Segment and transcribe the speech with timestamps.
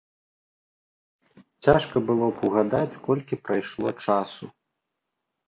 [1.67, 4.43] Цяжка было б угадаць, колькі прайшло часу.